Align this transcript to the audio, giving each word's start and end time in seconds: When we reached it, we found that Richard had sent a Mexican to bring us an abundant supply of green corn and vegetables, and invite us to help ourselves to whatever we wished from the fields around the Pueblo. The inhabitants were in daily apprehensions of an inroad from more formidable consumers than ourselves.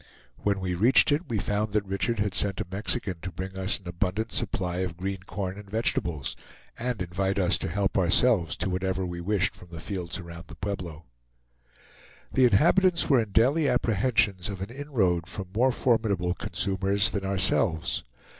When 0.37 0.59
we 0.59 0.73
reached 0.73 1.11
it, 1.11 1.29
we 1.29 1.37
found 1.37 1.73
that 1.73 1.85
Richard 1.85 2.17
had 2.17 2.33
sent 2.33 2.59
a 2.59 2.65
Mexican 2.71 3.17
to 3.21 3.31
bring 3.31 3.55
us 3.55 3.77
an 3.79 3.87
abundant 3.87 4.31
supply 4.31 4.77
of 4.79 4.97
green 4.97 5.19
corn 5.27 5.59
and 5.59 5.69
vegetables, 5.69 6.35
and 6.79 7.03
invite 7.03 7.37
us 7.37 7.59
to 7.59 7.67
help 7.69 7.95
ourselves 7.99 8.55
to 8.55 8.69
whatever 8.71 9.05
we 9.05 9.21
wished 9.21 9.55
from 9.55 9.67
the 9.69 9.79
fields 9.79 10.17
around 10.17 10.45
the 10.47 10.55
Pueblo. 10.55 11.05
The 12.33 12.45
inhabitants 12.45 13.11
were 13.11 13.21
in 13.21 13.29
daily 13.29 13.69
apprehensions 13.69 14.49
of 14.49 14.59
an 14.61 14.71
inroad 14.71 15.27
from 15.27 15.49
more 15.55 15.71
formidable 15.71 16.33
consumers 16.33 17.11
than 17.11 17.23
ourselves. 17.23 18.03